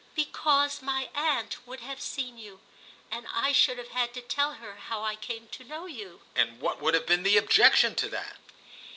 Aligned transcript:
"Because 0.15 0.81
my 0.81 1.09
aunt 1.13 1.57
would 1.67 1.81
have 1.81 2.01
seen 2.01 2.35
you, 2.39 2.59
and 3.11 3.27
I 3.31 3.51
should 3.53 3.77
have 3.77 3.89
had 3.89 4.15
to 4.15 4.21
tell 4.21 4.53
her 4.53 4.77
how 4.87 5.03
I 5.03 5.15
came 5.15 5.47
to 5.49 5.63
know 5.63 5.85
you." 5.85 6.21
"And 6.35 6.59
what 6.59 6.81
would 6.81 6.95
have 6.95 7.05
been 7.05 7.21
the 7.21 7.37
objection 7.37 7.93
to 7.97 8.09
that?" 8.09 8.37